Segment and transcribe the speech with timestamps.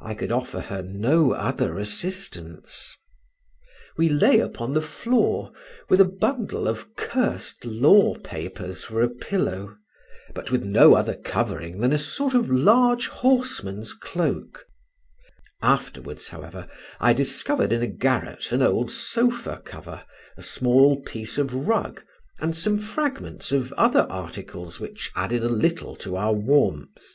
[0.00, 2.96] I could offer her no other assistance.
[3.98, 5.50] We lay upon the floor,
[5.88, 9.74] with a bundle of cursed law papers for a pillow,
[10.32, 14.64] but with no other covering than a sort of large horseman's cloak;
[15.60, 16.68] afterwards, however,
[17.04, 20.04] we discovered in a garret an old sofa cover,
[20.36, 22.00] a small piece of rug,
[22.38, 27.12] and some fragments of other articles, which added a little to our warmth.